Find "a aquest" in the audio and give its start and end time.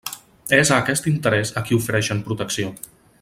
0.71-1.05